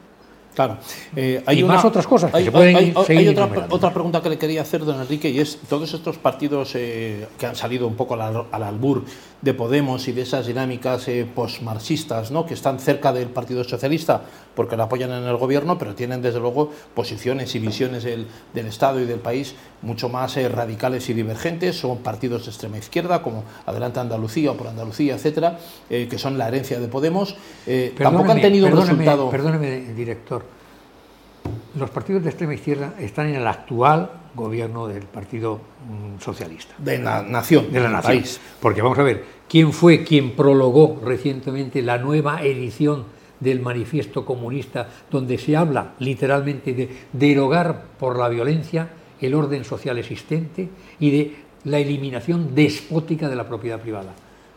Claro. 0.55 0.77
Eh, 1.17 1.43
hay 1.47 1.61
y 1.61 1.65
más 1.65 1.85
otras 1.85 2.07
cosas 2.07 2.31
que 2.31 2.37
hay, 2.37 2.45
se 2.45 2.53
pueden 2.53 2.77
hay, 2.77 2.95
hay 3.09 3.29
otra, 3.29 3.67
otra, 3.71 3.93
pregunta 3.93 4.21
que 4.21 4.29
le 4.29 4.39
quería 4.39 4.63
hacer, 4.63 4.85
don 4.85 5.01
Enrique, 5.01 5.31
y 5.31 5.41
es 5.41 5.59
todos 5.69 5.95
estos 5.95 6.19
partidos 6.19 6.73
eh, 6.75 7.27
que 7.39 7.47
han 7.47 7.57
salido 7.57 7.87
un 7.87 7.95
poco 7.95 8.15
al, 8.15 8.47
al, 8.51 8.63
albur 8.63 9.05
de 9.41 9.55
Podemos 9.55 10.07
y 10.09 10.13
de 10.13 10.23
esas 10.23 10.47
dinámicas 10.47 11.09
eh, 11.09 11.27
postmarxistas, 11.35 12.31
¿no? 12.31 12.45
que 12.47 12.55
están 12.55 12.79
cerca 12.79 13.13
del 13.13 13.29
Partido 13.29 13.65
Socialista 13.65 14.23
porque 14.55 14.77
lo 14.77 14.85
apoyan 14.85 15.11
en 15.11 15.25
el 15.25 15.37
gobierno, 15.37 15.79
pero 15.79 15.95
tienen 15.95 16.21
desde 16.21 16.39
luego 16.39 16.71
posiciones 16.95 17.55
y 17.55 17.59
visiones 17.59 18.05
del, 18.05 18.27
del 18.53 18.67
Estado 18.67 19.01
y 19.01 19.07
del 19.07 19.19
país 19.19 19.55
mucho 19.81 20.09
más 20.09 20.37
eh, 20.37 20.49
radicales 20.49 21.09
y 21.09 21.15
divergentes. 21.15 21.81
Son 21.81 21.99
partidos 21.99 22.45
de 22.45 22.51
extrema 22.51 22.79
izquierda, 22.79 23.23
como 23.23 23.45
Adelante 23.67 24.01
Andalucía 24.01 24.53
o 24.53 24.57
por 24.57 24.69
Andalucía, 24.69 25.15
etcétera, 25.15 25.59
eh, 25.89 26.07
que 26.09 26.19
son 26.19 26.37
la 26.37 26.49
herencia 26.49 26.79
de 26.79 26.89
Podemos. 26.89 27.35
tampoco 27.97 28.33
han 28.33 28.41
tenido 28.41 28.67
un 28.67 28.77
resultado. 28.77 29.31
Perdóneme, 29.31 29.95
director 29.95 30.42
Los 31.75 31.89
partidos 31.89 32.23
de 32.23 32.29
extrema 32.29 32.53
izquierda 32.53 32.95
están 32.99 33.29
en 33.29 33.37
el 33.37 33.47
actual 33.47 34.11
gobierno 34.35 34.89
del 34.89 35.05
Partido 35.05 35.57
mm, 35.57 36.21
Socialista. 36.21 36.75
De 36.77 36.99
la 36.99 37.23
nación. 37.23 37.73
De 37.73 37.81
la 37.81 37.89
nación. 37.89 38.19
País. 38.19 38.41
Porque 38.61 38.83
vamos 38.83 38.99
a 38.99 39.03
ver, 39.03 39.25
¿quién 39.49 39.73
fue 39.73 40.05
quien 40.05 40.33
prologó 40.33 41.01
recientemente 41.03 41.81
la 41.81 41.97
nueva 41.97 42.43
edición 42.43 43.05
del 43.41 43.61
manifiesto 43.61 44.25
comunista 44.25 44.89
donde 45.11 45.39
se 45.39 45.57
habla 45.57 45.95
literalmente 45.99 46.75
de 46.75 46.91
derogar 47.13 47.85
por 47.99 48.19
la 48.19 48.29
violencia 48.29 48.91
el 49.21 49.35
orden 49.35 49.65
social 49.65 49.99
existente 49.99 50.69
y 51.01 51.11
de 51.11 51.37
la 51.65 51.79
eliminación 51.79 52.55
despótica 52.55 53.31
de 53.31 53.37
la 53.37 53.49
propiedad 53.49 53.81
privada? 53.81 54.13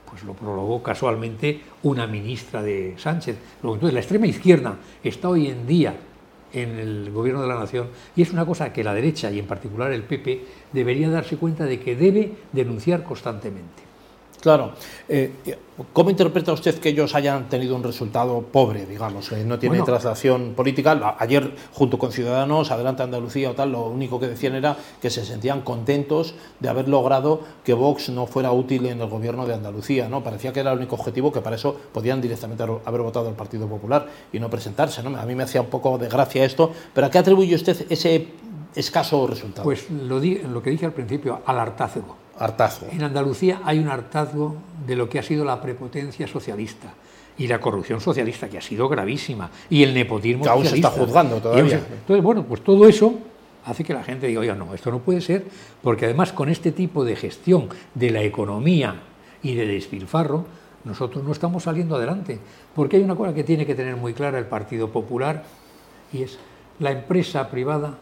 Pues 0.10 0.24
lo 0.24 0.34
prologó 0.34 0.84
casualmente 0.84 1.62
una 1.84 2.08
ministra 2.08 2.62
de 2.62 2.96
Sánchez. 2.98 3.38
Entonces, 3.64 3.94
la 3.94 4.00
extrema 4.02 4.28
izquierda 4.28 4.76
está 5.02 5.30
hoy 5.30 5.48
en 5.48 5.66
día 5.66 5.96
en 6.56 6.80
el 6.80 7.12
gobierno 7.12 7.42
de 7.42 7.48
la 7.48 7.60
nación 7.60 7.90
y 8.16 8.22
es 8.22 8.32
una 8.32 8.46
cosa 8.46 8.72
que 8.74 8.84
la 8.84 8.94
derecha 8.94 9.30
y 9.30 9.40
en 9.40 9.48
particular 9.48 9.92
el 9.92 10.04
PP 10.04 10.46
debería 10.74 11.10
darse 11.10 11.38
cuenta 11.38 11.66
de 11.66 11.80
que 11.80 11.96
debe 11.96 12.32
denunciar 12.52 13.04
constantemente. 13.04 13.85
Claro. 14.46 14.74
Eh, 15.10 15.32
¿Cómo 15.92 16.12
interpreta 16.12 16.54
usted 16.54 16.76
que 16.78 16.90
ellos 16.90 17.16
hayan 17.16 17.50
tenido 17.50 17.76
un 17.76 17.82
resultado 17.82 18.44
pobre, 18.44 18.86
digamos? 18.86 19.32
Eh, 19.32 19.44
no 19.44 19.58
tiene 19.58 19.82
traslación 19.82 20.54
política. 20.56 21.16
Ayer, 21.18 21.56
junto 21.74 21.98
con 21.98 22.12
Ciudadanos, 22.12 22.70
Adelante 22.70 23.02
Andalucía 23.02 23.50
o 23.50 23.56
tal, 23.56 23.72
lo 23.72 23.88
único 23.88 24.20
que 24.20 24.28
decían 24.28 24.54
era 24.54 24.78
que 25.02 25.10
se 25.10 25.26
sentían 25.26 25.62
contentos 25.62 26.36
de 26.60 26.70
haber 26.70 26.88
logrado 26.88 27.42
que 27.64 27.74
Vox 27.74 28.10
no 28.10 28.28
fuera 28.28 28.52
útil 28.52 28.86
en 28.86 29.02
el 29.02 29.10
gobierno 29.10 29.48
de 29.48 29.56
Andalucía. 29.56 30.08
¿no? 30.10 30.24
Parecía 30.24 30.54
que 30.54 30.60
era 30.60 30.74
el 30.74 30.78
único 30.78 30.94
objetivo, 30.96 31.32
que 31.32 31.42
para 31.42 31.56
eso 31.56 31.76
podían 31.92 32.22
directamente 32.22 32.62
haber 32.62 33.02
votado 33.02 33.28
al 33.28 33.36
Partido 33.36 33.68
Popular 33.68 34.06
y 34.32 34.40
no 34.40 34.48
presentarse. 34.52 35.02
¿no? 35.02 35.18
A 35.18 35.26
mí 35.26 35.34
me 35.34 35.42
hacía 35.42 35.62
un 35.62 35.72
poco 35.72 35.98
de 35.98 36.08
gracia 36.08 36.46
esto. 36.46 36.72
¿Pero 36.94 37.08
a 37.08 37.10
qué 37.10 37.18
atribuye 37.18 37.56
usted 37.56 37.88
ese 37.90 38.28
escaso 38.76 39.26
resultado? 39.26 39.64
Pues 39.64 39.90
lo, 39.90 40.20
lo 40.20 40.62
que 40.62 40.70
dije 40.70 40.86
al 40.86 40.94
principio, 40.94 41.42
al 41.48 41.58
hartazgo 41.58 42.25
hartazgo. 42.38 42.88
En 42.92 43.04
Andalucía 43.04 43.62
hay 43.64 43.80
un 43.80 43.88
hartazgo 43.88 44.56
de 44.86 44.96
lo 44.96 45.10
que 45.10 45.20
ha 45.20 45.24
sido 45.24 45.46
la 45.46 45.62
prepotencia 45.62 46.28
socialista 46.28 46.94
y 47.38 47.48
la 47.48 47.60
corrupción 47.60 48.00
socialista, 48.00 48.48
que 48.48 48.58
ha 48.58 48.62
sido 48.62 48.88
gravísima, 48.88 49.50
y 49.70 49.84
el 49.84 49.94
nepotismo 49.94 50.44
que 50.44 50.50
aún 50.50 50.66
se 50.66 50.76
está 50.76 50.90
juzgando 50.90 51.42
todavía. 51.42 51.78
Entonces, 51.78 52.24
bueno, 52.24 52.44
pues 52.44 52.64
todo 52.64 52.88
eso 52.88 53.14
hace 53.66 53.84
que 53.84 53.94
la 53.94 54.04
gente 54.04 54.28
diga, 54.28 54.40
oiga, 54.40 54.56
no, 54.56 54.74
esto 54.74 54.90
no 54.90 55.00
puede 55.00 55.20
ser, 55.20 55.46
porque 55.82 56.06
además 56.06 56.32
con 56.32 56.50
este 56.50 56.72
tipo 56.72 57.04
de 57.04 57.16
gestión 57.16 57.68
de 57.94 58.12
la 58.12 58.22
economía 58.22 59.02
y 59.44 59.54
de 59.56 59.68
despilfarro, 59.68 60.46
nosotros 60.86 61.24
no 61.24 61.32
estamos 61.32 61.64
saliendo 61.64 61.96
adelante. 61.96 62.40
Porque 62.74 62.98
hay 62.98 63.04
una 63.04 63.16
cosa 63.16 63.34
que 63.34 63.44
tiene 63.44 63.66
que 63.66 63.76
tener 63.76 63.98
muy 63.98 64.14
clara 64.14 64.40
el 64.40 64.46
Partido 64.46 64.90
Popular, 64.92 65.44
y 66.14 66.24
es 66.24 66.38
la 66.80 66.92
empresa 66.92 67.50
privada 67.50 67.98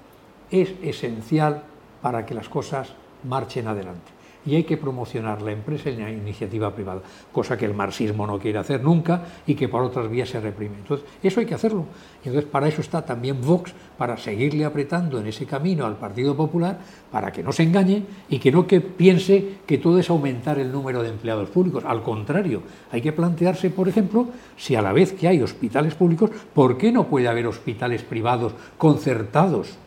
es 0.51 0.73
esencial 0.83 1.63
para 2.01 2.25
que 2.25 2.35
las 2.35 2.49
cosas 2.49 2.93
marchen 3.23 3.67
adelante 3.67 4.11
y 4.45 4.55
hay 4.55 4.63
que 4.63 4.77
promocionar 4.77 5.41
la 5.41 5.51
empresa 5.51 5.89
y 5.89 5.95
la 5.95 6.11
iniciativa 6.11 6.73
privada, 6.73 7.01
cosa 7.31 7.57
que 7.57 7.65
el 7.65 7.73
marxismo 7.73 8.27
no 8.27 8.39
quiere 8.39 8.59
hacer 8.59 8.83
nunca 8.83 9.23
y 9.47 9.55
que 9.55 9.69
por 9.69 9.83
otras 9.83 10.09
vías 10.09 10.29
se 10.29 10.39
reprime. 10.39 10.77
Entonces, 10.77 11.05
eso 11.21 11.39
hay 11.39 11.45
que 11.45 11.55
hacerlo. 11.55 11.85
Y 12.23 12.29
entonces, 12.29 12.49
para 12.49 12.67
eso 12.67 12.81
está 12.81 13.05
también 13.05 13.41
Vox, 13.41 13.73
para 13.97 14.17
seguirle 14.17 14.65
apretando 14.65 15.19
en 15.19 15.27
ese 15.27 15.45
camino 15.45 15.85
al 15.85 15.97
Partido 15.97 16.35
Popular, 16.35 16.79
para 17.11 17.31
que 17.31 17.43
no 17.43 17.51
se 17.51 17.63
engañe 17.63 18.03
y 18.29 18.39
que 18.39 18.51
no 18.51 18.67
que 18.67 18.81
piense 18.81 19.57
que 19.65 19.77
todo 19.77 19.99
es 19.99 20.09
aumentar 20.09 20.59
el 20.59 20.71
número 20.71 21.03
de 21.03 21.09
empleados 21.09 21.49
públicos. 21.49 21.83
Al 21.85 22.01
contrario, 22.01 22.63
hay 22.91 23.01
que 23.01 23.13
plantearse, 23.13 23.69
por 23.69 23.87
ejemplo, 23.87 24.27
si 24.57 24.75
a 24.75 24.81
la 24.81 24.93
vez 24.93 25.13
que 25.13 25.27
hay 25.27 25.41
hospitales 25.41 25.95
públicos, 25.95 26.31
¿por 26.53 26.77
qué 26.77 26.91
no 26.91 27.07
puede 27.07 27.27
haber 27.27 27.47
hospitales 27.47 28.03
privados 28.03 28.53
concertados? 28.77 29.77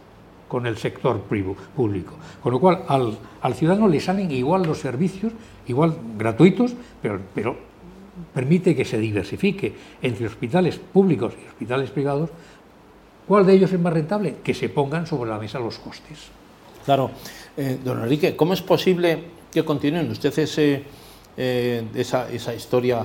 Con 0.49 0.67
el 0.67 0.77
sector 0.77 1.21
público. 1.23 2.15
Con 2.43 2.53
lo 2.53 2.61
cual, 2.61 2.85
al, 2.89 3.55
ciudadano 3.55 3.89
le 3.89 4.01
salen 4.01 4.31
igual 4.31 4.63
los 4.63 4.79
servicios, 4.79 5.33
igual 5.67 5.97
gratuitos, 6.17 6.75
pero, 7.03 7.21
pero 7.35 7.57
permite 8.33 8.75
que 8.75 8.85
se 8.85 8.99
diversifique 8.99 9.75
entre 10.03 10.27
hospitales 10.27 10.79
públicos 10.79 11.35
y 11.43 11.49
hospitales 11.49 11.91
privados. 11.91 12.31
¿Cuál 13.27 13.45
de 13.45 13.55
ellos 13.55 13.73
es 13.73 13.81
más 13.81 13.93
rentable? 13.93 14.37
Que 14.45 14.55
se 14.55 14.69
pongan 14.69 15.07
sobre 15.07 15.31
la 15.31 15.39
mesa 15.39 15.59
los 15.59 15.79
costes. 15.79 16.29
Claro. 16.85 17.11
Eh, 17.57 17.79
don 17.83 18.01
Enrique, 18.03 18.37
¿cómo 18.37 18.53
es 18.53 18.63
posible 18.63 19.19
que 19.51 19.65
continúen 19.65 20.11
usted 20.11 20.39
ese, 20.39 20.85
eh, 21.37 21.85
esa, 21.95 22.31
esa, 22.31 22.55
historia 22.55 23.05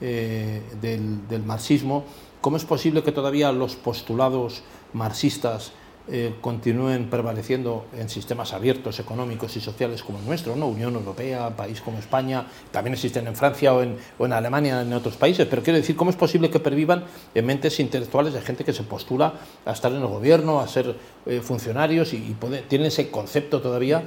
eh, 0.00 0.60
del, 0.80 1.26
del 1.28 1.42
marxismo? 1.42 2.04
¿Cómo 2.42 2.56
es 2.58 2.64
posible 2.64 3.02
que 3.02 3.12
todavía 3.12 3.52
los 3.52 3.76
postulados 3.76 4.62
marxistas 4.92 5.72
eh, 6.08 6.34
continúen 6.40 7.08
prevaleciendo 7.08 7.86
en 7.96 8.08
sistemas 8.08 8.52
abiertos, 8.52 8.98
económicos 8.98 9.56
y 9.56 9.60
sociales 9.60 10.02
como 10.02 10.18
el 10.18 10.26
nuestro, 10.26 10.56
¿no? 10.56 10.66
Unión 10.66 10.94
Europea, 10.94 11.50
país 11.56 11.80
como 11.80 11.98
España, 11.98 12.44
también 12.72 12.94
existen 12.94 13.28
en 13.28 13.36
Francia 13.36 13.72
o 13.72 13.82
en, 13.82 13.96
o 14.18 14.26
en 14.26 14.32
Alemania, 14.32 14.82
en 14.82 14.92
otros 14.92 15.14
países, 15.14 15.46
pero 15.46 15.62
quiero 15.62 15.78
decir, 15.78 15.94
¿cómo 15.94 16.10
es 16.10 16.16
posible 16.16 16.50
que 16.50 16.58
pervivan 16.58 17.04
en 17.32 17.46
mentes 17.46 17.78
intelectuales 17.78 18.32
de 18.32 18.40
gente 18.40 18.64
que 18.64 18.72
se 18.72 18.82
postula 18.82 19.34
a 19.64 19.70
estar 19.70 19.92
en 19.92 19.98
el 19.98 20.08
gobierno, 20.08 20.58
a 20.58 20.66
ser 20.66 20.96
eh, 21.24 21.40
funcionarios 21.40 22.12
y, 22.14 22.16
y 22.16 22.36
tienen 22.68 22.88
ese 22.88 23.08
concepto 23.08 23.60
todavía? 23.60 24.02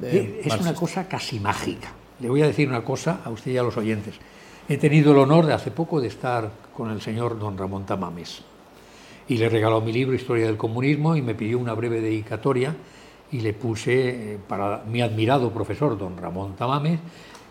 es 0.00 0.60
una 0.60 0.74
cosa 0.74 1.08
casi 1.08 1.40
mágica. 1.40 1.92
Le 2.20 2.28
voy 2.28 2.42
a 2.42 2.46
decir 2.46 2.68
una 2.68 2.84
cosa 2.84 3.20
a 3.24 3.30
usted 3.30 3.52
y 3.52 3.56
a 3.56 3.62
los 3.62 3.76
oyentes. 3.76 4.14
He 4.68 4.76
tenido 4.76 5.12
el 5.12 5.18
honor 5.18 5.46
de 5.46 5.54
hace 5.54 5.70
poco 5.72 6.00
de 6.00 6.06
estar 6.06 6.50
con 6.76 6.90
el 6.90 7.00
señor 7.00 7.38
don 7.38 7.56
Ramón 7.56 7.84
Tamames 7.84 8.42
y 9.28 9.36
le 9.36 9.48
regaló 9.48 9.80
mi 9.80 9.92
libro 9.92 10.14
Historia 10.14 10.46
del 10.46 10.56
Comunismo 10.56 11.14
y 11.14 11.22
me 11.22 11.34
pidió 11.34 11.58
una 11.58 11.74
breve 11.74 12.00
dedicatoria 12.00 12.74
y 13.30 13.40
le 13.40 13.52
puse 13.52 14.34
eh, 14.34 14.38
para 14.48 14.82
mi 14.84 15.02
admirado 15.02 15.52
profesor 15.52 15.98
don 15.98 16.16
Ramón 16.16 16.56
Tamames 16.56 16.98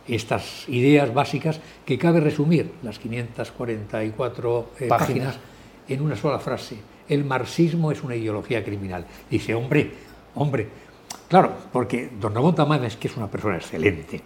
estas 0.08 0.68
ideas 0.70 1.14
básicas 1.14 1.60
que 1.86 1.98
cabe 1.98 2.20
resumir, 2.22 2.72
las 2.82 2.98
544 2.98 4.70
eh, 4.80 4.88
páginas, 4.88 5.38
en 5.88 6.02
una 6.02 6.16
sola 6.16 6.40
frase. 6.40 6.78
El 7.08 7.26
marxismo 7.26 7.92
es 7.92 8.04
una 8.04 8.16
ideología 8.16 8.64
criminal. 8.64 9.06
Dice, 9.30 9.54
hombre, 9.54 9.92
hombre, 10.36 10.68
claro, 11.28 11.54
porque 11.72 12.10
don 12.20 12.34
Ramón 12.34 12.56
Tamames, 12.56 12.96
que 12.96 13.10
es 13.10 13.18
una 13.18 13.30
persona 13.30 13.58
excelente, 13.58 14.22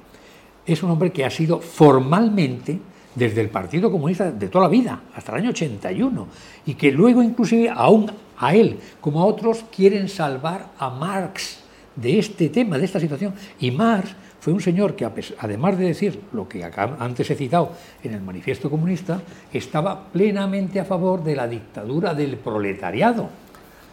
es 0.66 0.84
un 0.84 0.92
hombre 0.92 1.12
que 1.12 1.26
ha 1.26 1.30
sido 1.30 1.60
formalmente 1.60 2.80
desde 3.16 3.42
el 3.42 3.50
Partido 3.50 3.92
Comunista 3.92 4.32
de 4.32 4.48
toda 4.48 4.66
la 4.66 4.70
vida, 4.70 5.02
hasta 5.16 5.32
el 5.34 5.40
año 5.40 5.50
81, 5.52 6.28
y 6.66 6.74
que 6.76 6.92
luego 6.92 7.22
inclusive 7.22 7.70
aún 7.70 8.12
a 8.38 8.56
él 8.56 8.80
como 9.00 9.22
a 9.22 9.26
otros 9.26 9.66
quieren 9.76 10.10
salvar 10.10 10.72
a 10.78 10.90
Marx 10.90 11.60
de 11.96 12.20
este 12.20 12.50
tema, 12.50 12.78
de 12.78 12.86
esta 12.86 13.00
situación. 13.00 13.34
Y 13.60 13.72
Marx 13.72 14.16
fue 14.40 14.54
un 14.54 14.62
señor 14.62 14.96
que, 14.96 15.08
además 15.38 15.78
de 15.78 15.86
decir 15.86 16.20
lo 16.34 16.48
que 16.48 16.64
antes 16.64 17.30
he 17.30 17.36
citado 17.36 17.74
en 18.04 18.14
el 18.14 18.22
manifiesto 18.22 18.70
comunista, 18.70 19.22
estaba 19.54 20.06
plenamente 20.06 20.80
a 20.80 20.86
favor 20.86 21.24
de 21.24 21.36
la 21.36 21.48
dictadura 21.48 22.16
del 22.16 22.38
proletariado. 22.38 23.30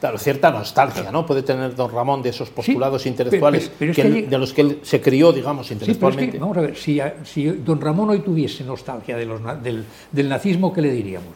Claro, 0.01 0.19
cierta 0.19 0.51
nostalgia, 0.51 1.11
¿no? 1.11 1.27
Puede 1.27 1.43
tener 1.43 1.75
don 1.75 1.91
Ramón 1.91 2.23
de 2.23 2.31
esos 2.31 2.51
postulados 2.51 3.05
intelectuales 3.07 3.71
de 3.79 4.39
los 4.39 4.53
que 4.53 4.61
él 4.61 4.79
se 4.83 5.01
crió, 5.01 5.33
digamos, 5.33 5.71
intelectualmente. 5.71 6.39
vamos 6.39 6.57
a 6.57 6.61
ver, 6.61 6.77
si, 6.77 7.45
don 7.65 7.81
Ramón 7.81 8.11
hoy 8.11 8.21
tuviese 8.21 8.63
nostalgia 8.65 9.17
de 9.17 9.27
los, 9.27 9.41
del, 9.63 10.29
nazismo, 10.29 10.73
¿qué 10.73 10.83
le 10.83 10.93
diríamos? 10.93 11.31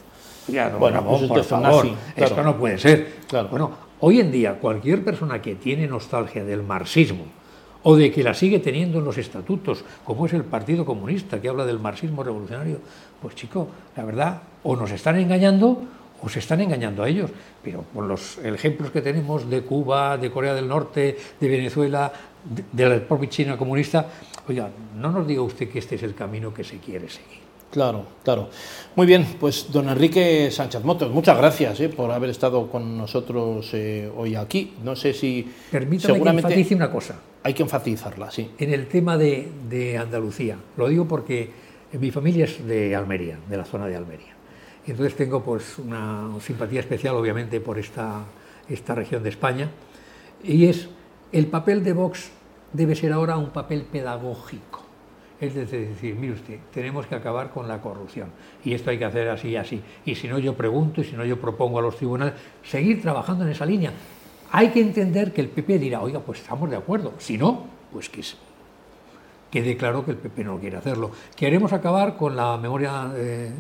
bueno, 0.79 1.05
pues 1.05 1.23
por 1.23 1.45
favor, 1.45 1.89
esto 2.15 2.43
no 2.43 2.57
puede 2.57 2.79
ser. 2.79 3.15
Bueno, 3.51 3.71
hoy 4.01 4.21
en 4.21 4.31
día 4.31 4.55
cualquier 4.55 5.05
persona 5.05 5.43
que 5.43 5.57
tiene 5.57 5.87
nostalgia 5.87 6.45
del 6.45 6.63
marxismo 6.63 7.25
o 7.85 7.97
de 7.97 8.13
que 8.13 8.23
la 8.23 8.35
sigue 8.35 8.61
teniendo 8.61 8.99
en 8.99 9.05
los 9.05 9.19
estatutos, 9.19 9.85
como 10.05 10.27
es 10.27 10.33
el 10.35 10.45
Partido 10.45 10.85
Comunista, 10.85 11.41
que 11.41 11.49
habla 11.49 11.65
del 11.65 11.81
marxismo 11.81 12.23
revolucionario, 12.23 12.79
pues 13.21 13.35
chico, 13.35 13.69
la 13.97 14.05
verdad, 14.05 14.43
o 14.63 14.77
nos 14.77 14.93
están 14.93 15.19
engañando 15.19 15.83
o 16.23 16.29
se 16.29 16.39
están 16.39 16.61
engañando 16.61 17.03
a 17.03 17.09
ellos. 17.09 17.31
Pero 17.63 17.85
con 17.93 18.09
los 18.09 18.39
ejemplos 18.39 18.91
que 18.91 19.03
tenemos 19.03 19.49
de 19.49 19.63
Cuba, 19.63 20.17
de 20.17 20.31
Corea 20.31 20.55
del 20.55 20.69
Norte, 20.69 21.17
de 21.39 21.49
Venezuela, 21.49 22.13
de, 22.73 22.89
la 22.89 23.01
propia 23.01 23.29
China 23.29 23.57
comunista, 23.57 24.07
oiga, 24.49 24.71
no 24.97 25.11
nos 25.11 25.27
diga 25.27 25.43
usted 25.43 25.69
que 25.69 25.79
este 25.79 25.97
es 25.97 26.03
el 26.03 26.15
camino 26.15 26.53
que 26.53 26.65
se 26.65 26.79
quiere 26.79 27.09
seguir. 27.09 27.43
Claro, 27.71 28.05
claro. 28.23 28.51
Muy 28.97 29.07
bien, 29.07 29.27
pues 29.41 29.73
don 29.73 29.89
Enrique 29.89 30.51
Sánchez 30.51 30.85
Motos, 30.85 31.11
muchas 31.11 31.39
gracias 31.39 31.81
eh, 31.81 31.89
por 31.89 32.11
haber 32.11 32.29
estado 32.29 32.71
con 32.71 32.99
nosotros 32.99 33.71
eh, 33.73 34.11
hoy 34.15 34.37
aquí. 34.37 34.75
No 34.85 34.95
sé 34.95 35.15
si. 35.15 35.51
Permítame 35.71 36.15
seguramente 36.15 36.49
que 36.49 36.55
enfatice 36.55 36.75
una 36.75 36.91
cosa. 36.91 37.19
Hay 37.43 37.55
que 37.55 37.63
enfatizarla, 37.63 38.31
sí. 38.31 38.51
En 38.59 38.75
el 38.75 38.89
tema 38.89 39.17
de, 39.17 39.49
de 39.71 39.97
Andalucía. 39.97 40.59
Lo 40.77 40.87
digo 40.87 41.09
porque 41.09 41.51
mi 41.99 42.11
familia 42.11 42.45
es 42.45 42.65
de 42.67 42.95
Almería, 42.95 43.39
de 43.49 43.57
la 43.57 43.65
zona 43.65 43.87
de 43.87 43.97
Almería. 43.97 44.32
Y 44.87 44.91
entonces 44.91 45.17
tengo 45.17 45.43
pues 45.43 45.79
una 45.79 46.29
simpatía 46.41 46.81
especial, 46.81 47.15
obviamente, 47.15 47.61
por 47.61 47.79
esta, 47.79 48.25
esta 48.69 48.95
región 48.95 49.23
de 49.23 49.29
España. 49.29 49.71
Y 50.43 50.67
es, 50.67 50.89
el 51.31 51.47
papel 51.47 51.85
de 51.85 51.93
Vox 51.93 52.31
debe 52.73 52.95
ser 52.95 53.13
ahora 53.13 53.37
un 53.37 53.51
papel 53.51 53.83
pedagógico. 53.83 54.83
Es 55.41 55.55
decir, 55.55 56.15
mire 56.15 56.35
usted, 56.35 56.59
tenemos 56.73 57.07
que 57.07 57.17
acabar 57.17 57.51
con 57.51 57.67
la 57.67 57.81
corrupción 57.81 58.29
y 58.65 58.75
esto 58.75 58.91
hay 58.91 58.99
que 58.99 59.05
hacer 59.05 59.29
así 59.29 59.49
y 59.49 59.57
así. 59.57 59.83
Y 60.05 60.15
si 60.15 60.29
no, 60.29 60.39
yo 60.39 60.55
pregunto 60.55 61.01
y 61.01 61.05
si 61.05 61.17
no, 61.17 61.25
yo 61.25 61.41
propongo 61.41 61.81
a 61.81 61.83
los 61.83 61.97
tribunales 61.97 62.35
seguir 62.63 63.03
trabajando 63.03 63.43
en 63.45 63.51
esa 63.51 63.67
línea. 63.67 63.93
Hay 64.53 64.69
que 64.69 64.81
entender 64.81 65.33
que 65.33 65.41
el 65.41 65.49
PP 65.49 65.81
dirá, 65.81 66.01
oiga, 66.01 66.21
pues 66.21 66.41
estamos 66.41 66.71
de 66.71 66.77
acuerdo. 66.77 67.15
Si 67.19 67.39
no, 67.39 67.65
pues 67.93 68.09
que 68.09 68.21
quede 69.53 69.77
claro 69.77 70.03
que 70.03 70.13
el 70.13 70.17
PP 70.17 70.45
no 70.45 70.59
quiere 70.59 70.79
hacerlo. 70.79 71.11
Queremos 71.37 71.75
acabar 71.75 72.17
con 72.17 72.35
la 72.35 72.57
memoria, 72.57 73.13
eh, 73.15 73.53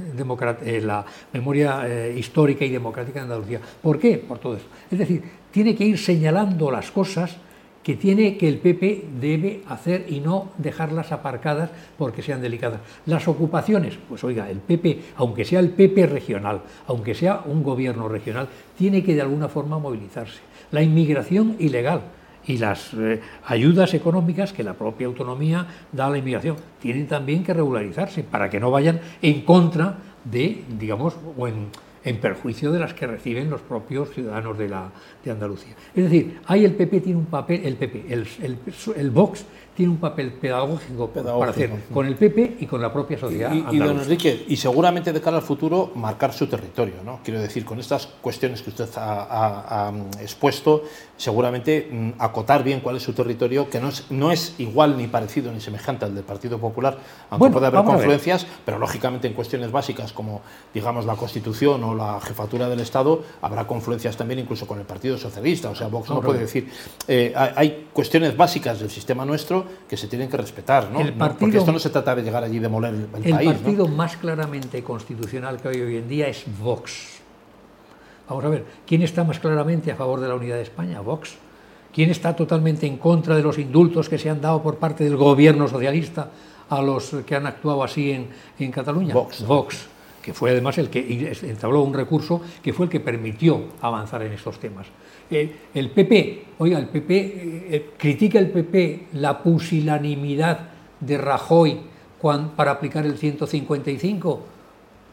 eh, 0.64 0.80
la 0.80 1.04
memoria 1.34 1.82
eh, 1.86 2.14
histórica 2.18 2.64
y 2.64 2.70
democrática 2.70 3.20
de 3.20 3.24
Andalucía. 3.24 3.60
¿Por 3.82 3.98
qué? 3.98 4.16
Por 4.16 4.38
todo 4.38 4.56
eso. 4.56 4.64
Es 4.90 4.98
decir, 4.98 5.22
tiene 5.50 5.76
que 5.76 5.84
ir 5.84 5.98
señalando 5.98 6.70
las 6.70 6.90
cosas 6.90 7.36
que 7.82 7.96
tiene 7.96 8.38
que 8.38 8.48
el 8.48 8.58
PP 8.58 9.08
debe 9.20 9.62
hacer 9.68 10.06
y 10.08 10.20
no 10.20 10.52
dejarlas 10.56 11.12
aparcadas 11.12 11.70
porque 11.98 12.22
sean 12.22 12.40
delicadas. 12.40 12.80
Las 13.04 13.28
ocupaciones, 13.28 13.98
pues 14.08 14.24
oiga, 14.24 14.48
el 14.48 14.58
PP, 14.58 15.00
aunque 15.16 15.44
sea 15.44 15.60
el 15.60 15.70
PP 15.70 16.06
regional, 16.06 16.62
aunque 16.86 17.14
sea 17.14 17.42
un 17.44 17.62
gobierno 17.62 18.08
regional, 18.08 18.48
tiene 18.78 19.02
que 19.02 19.14
de 19.14 19.20
alguna 19.20 19.48
forma 19.48 19.78
movilizarse. 19.78 20.38
La 20.70 20.80
inmigración 20.80 21.56
ilegal 21.58 22.02
y 22.46 22.58
las 22.58 22.92
eh, 22.94 23.20
ayudas 23.46 23.94
económicas 23.94 24.52
que 24.52 24.62
la 24.62 24.74
propia 24.74 25.06
autonomía 25.06 25.66
da 25.92 26.06
a 26.06 26.10
la 26.10 26.18
inmigración 26.18 26.56
tienen 26.80 27.06
también 27.06 27.44
que 27.44 27.54
regularizarse 27.54 28.22
para 28.22 28.50
que 28.50 28.60
no 28.60 28.70
vayan 28.70 29.00
en 29.20 29.42
contra 29.42 29.98
de, 30.24 30.64
digamos, 30.78 31.16
o 31.36 31.48
en 31.48 32.16
perjuicio 32.20 32.72
de 32.72 32.80
las 32.80 32.94
que 32.94 33.06
reciben 33.06 33.50
los 33.50 33.60
propios 33.60 34.10
ciudadanos 34.10 34.58
de, 34.58 34.68
la, 34.68 34.90
de 35.24 35.30
Andalucía. 35.30 35.74
Es 35.94 36.04
decir, 36.04 36.40
ahí 36.46 36.64
el 36.64 36.74
PP 36.74 37.00
tiene 37.00 37.18
un 37.18 37.26
papel, 37.26 37.64
el 37.64 37.76
PP, 37.76 38.06
el, 38.08 38.26
el 38.96 39.10
Vox 39.10 39.44
tiene 39.74 39.92
un 39.92 39.98
papel 39.98 40.32
pedagógico, 40.32 41.08
para 41.08 41.50
hacer 41.50 41.70
con 41.92 42.06
el 42.06 42.14
PP 42.14 42.58
y 42.60 42.66
con 42.66 42.82
la 42.82 42.92
propia 42.92 43.18
sociedad. 43.18 43.52
Y, 43.52 43.76
y, 43.76 43.78
don 43.78 43.98
Enrique, 43.98 44.44
y 44.48 44.56
seguramente 44.56 45.12
de 45.12 45.20
cara 45.20 45.38
al 45.38 45.42
futuro 45.42 45.92
marcar 45.94 46.32
su 46.32 46.46
territorio, 46.46 46.96
¿no? 47.04 47.20
Quiero 47.24 47.40
decir, 47.40 47.64
con 47.64 47.80
estas 47.80 48.06
cuestiones 48.06 48.60
que 48.60 48.70
usted 48.70 48.88
ha, 48.96 49.92
expuesto, 50.20 50.84
seguramente 51.16 51.88
mm, 51.90 52.10
acotar 52.18 52.62
bien 52.62 52.80
cuál 52.80 52.96
es 52.96 53.02
su 53.02 53.14
territorio, 53.14 53.70
que 53.70 53.80
no 53.80 53.88
es, 53.88 54.10
no 54.10 54.30
es 54.30 54.54
igual 54.58 54.98
ni 54.98 55.06
parecido 55.06 55.50
ni 55.50 55.60
semejante 55.60 56.04
al 56.04 56.14
del 56.14 56.24
Partido 56.24 56.58
Popular, 56.58 56.98
aunque 57.30 57.50
puede 57.50 57.66
haber 57.66 57.84
confluencias, 57.84 58.46
pero 58.66 58.78
lógicamente 58.78 59.26
en 59.26 59.32
cuestiones 59.32 59.72
básicas 59.72 60.12
como, 60.12 60.42
digamos, 60.74 61.06
la 61.06 61.16
Constitución 61.16 61.82
o 61.84 61.94
la 61.94 62.20
jefatura 62.20 62.68
del 62.68 62.80
Estado, 62.80 63.22
habrá 63.40 63.66
confluencias 63.66 64.18
también 64.18 64.40
incluso 64.40 64.66
con 64.66 64.78
el 64.78 64.84
Partido 64.84 65.16
Socialista. 65.16 65.70
O 65.70 65.74
sea, 65.74 65.86
Vox 65.86 66.10
no, 66.10 66.20
puede 66.20 66.40
decir. 66.40 66.70
Eh, 67.08 67.32
hay 67.34 67.88
cuestiones 67.92 68.36
básicas 68.36 68.80
del 68.80 68.90
sistema 68.90 69.24
nuestro 69.24 69.61
que 69.88 69.96
se 69.96 70.08
tienen 70.08 70.28
que 70.28 70.36
respetar, 70.36 70.90
¿no? 70.90 71.00
Porque 71.38 71.58
esto 71.58 71.72
no 71.72 71.78
se 71.78 71.90
trata 71.90 72.14
de 72.14 72.22
llegar 72.22 72.44
allí 72.44 72.56
y 72.56 72.60
demoler 72.60 72.94
el, 72.94 73.06
país. 73.06 73.26
El 73.26 73.46
partido 73.46 73.88
más 73.88 74.16
claramente 74.16 74.82
constitucional 74.82 75.60
que 75.60 75.68
hay 75.68 75.80
hoy 75.80 75.96
en 75.96 76.08
día 76.08 76.28
es 76.28 76.44
Vox. 76.60 77.20
Vamos 78.28 78.44
a 78.44 78.48
ver, 78.48 78.64
¿quién 78.86 79.02
está 79.02 79.24
más 79.24 79.38
claramente 79.38 79.92
a 79.92 79.96
favor 79.96 80.20
de 80.20 80.28
la 80.28 80.34
unidad 80.34 80.56
de 80.56 80.62
España? 80.62 81.00
Vox. 81.00 81.36
¿Quién 81.92 82.10
está 82.10 82.34
totalmente 82.34 82.86
en 82.86 82.96
contra 82.96 83.36
de 83.36 83.42
los 83.42 83.58
indultos 83.58 84.08
que 84.08 84.16
se 84.16 84.30
han 84.30 84.40
dado 84.40 84.62
por 84.62 84.76
parte 84.76 85.04
del 85.04 85.16
gobierno 85.16 85.68
socialista 85.68 86.30
a 86.70 86.80
los 86.80 87.10
que 87.26 87.34
han 87.34 87.46
actuado 87.46 87.84
así 87.84 88.12
en, 88.12 88.28
en 88.58 88.70
Cataluña? 88.70 89.12
Vox. 89.12 89.46
Vox 89.46 89.91
que 90.22 90.32
fue 90.32 90.50
además 90.50 90.78
el 90.78 90.88
que 90.88 91.34
entabló 91.42 91.82
un 91.82 91.92
recurso 91.92 92.40
que 92.62 92.72
fue 92.72 92.86
el 92.86 92.90
que 92.90 93.00
permitió 93.00 93.64
avanzar 93.80 94.22
en 94.22 94.32
estos 94.32 94.58
temas. 94.58 94.86
Eh, 95.30 95.52
el 95.74 95.90
PP, 95.90 96.44
oiga, 96.58 96.78
el 96.78 96.86
PP, 96.86 97.14
eh, 97.16 97.66
eh, 97.70 97.90
critica 97.98 98.38
el 98.38 98.50
PP 98.50 99.08
la 99.14 99.42
pusilanimidad 99.42 100.68
de 101.00 101.18
Rajoy 101.18 101.80
para 102.56 102.70
aplicar 102.70 103.04
el 103.04 103.18
155, 103.18 104.40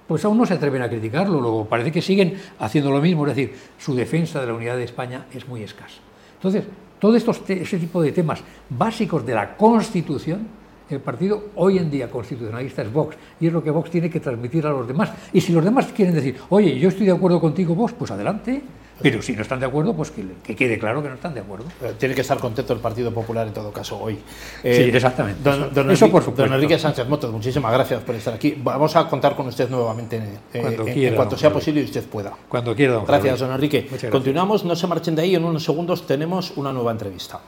pues 0.07 0.23
aún 0.25 0.37
no 0.37 0.45
se 0.45 0.53
atreven 0.53 0.83
a 0.83 0.89
criticarlo, 0.89 1.41
luego 1.41 1.65
parece 1.65 1.91
que 1.91 2.03
siguen 2.03 2.35
haciendo 2.59 2.91
lo 2.91 3.01
mismo, 3.01 3.25
es 3.25 3.35
decir, 3.35 3.55
su 3.79 3.95
defensa 3.95 4.39
de 4.39 4.47
la 4.47 4.53
unidad 4.53 4.77
de 4.77 4.83
España 4.83 5.25
es 5.33 5.47
muy 5.47 5.63
escasa. 5.63 5.97
Entonces, 6.35 6.65
todo 6.99 7.15
estos 7.15 7.41
ese 7.49 7.79
tipo 7.79 8.01
de 8.01 8.11
temas 8.11 8.43
básicos 8.69 9.25
de 9.25 9.33
la 9.33 9.57
Constitución 9.57 10.47
el 10.89 10.99
partido 10.99 11.49
hoy 11.55 11.77
en 11.77 11.89
día 11.89 12.09
constitucionalista 12.09 12.81
es 12.81 12.91
Vox 12.91 13.15
y 13.39 13.47
es 13.47 13.53
lo 13.53 13.63
que 13.63 13.71
Vox 13.71 13.89
tiene 13.89 14.09
que 14.09 14.19
transmitir 14.19 14.65
a 14.65 14.71
los 14.71 14.87
demás. 14.87 15.11
Y 15.33 15.41
si 15.41 15.53
los 15.53 15.63
demás 15.63 15.87
quieren 15.95 16.15
decir, 16.15 16.35
oye, 16.49 16.77
yo 16.79 16.89
estoy 16.89 17.05
de 17.05 17.11
acuerdo 17.11 17.39
contigo, 17.39 17.75
Vox, 17.75 17.93
pues 17.93 18.11
adelante. 18.11 18.61
Pero 19.01 19.21
si 19.21 19.33
no 19.33 19.43
están 19.43 19.61
de 19.61 19.65
acuerdo, 19.65 19.93
pues 19.93 20.11
que, 20.11 20.55
quede 20.55 20.77
claro 20.77 21.01
que 21.01 21.07
no 21.07 21.15
están 21.15 21.33
de 21.33 21.39
acuerdo. 21.39 21.65
tiene 21.97 22.13
que 22.13 22.21
estar 22.21 22.37
contento 22.37 22.73
el 22.73 22.79
Partido 22.79 23.13
Popular 23.13 23.47
en 23.47 23.53
todo 23.53 23.71
caso 23.71 23.97
hoy. 23.97 24.15
sí, 24.15 24.21
eh, 24.63 24.91
exactamente. 24.93 25.41
Don, 25.41 25.89
eso, 25.89 26.09
por 26.09 26.21
supuesto. 26.21 26.43
Don 26.43 26.53
Enrique 26.53 26.77
Sánchez 26.77 27.07
Motos, 27.07 27.31
muchísimas 27.31 27.71
gracias 27.71 28.01
por 28.01 28.15
estar 28.15 28.33
aquí. 28.33 28.55
Vamos 28.61 28.95
a 28.97 29.07
contar 29.07 29.35
con 29.35 29.47
usted 29.47 29.69
nuevamente 29.69 30.17
eh, 30.53 30.77
en, 30.85 31.15
cuanto 31.15 31.37
sea 31.37 31.51
posible 31.51 31.81
y 31.81 31.85
usted 31.85 32.03
pueda. 32.05 32.33
Cuando 32.49 32.75
quiera, 32.75 33.01
Gracias, 33.07 33.39
don 33.39 33.51
Enrique. 33.51 33.87
Continuamos, 34.11 34.65
no 34.65 34.75
se 34.75 34.85
marchen 34.87 35.15
de 35.15 35.21
ahí, 35.21 35.35
en 35.35 35.45
unos 35.45 35.63
segundos 35.63 36.05
tenemos 36.05 36.51
una 36.57 36.73
nueva 36.73 36.91
entrevista. 36.91 37.39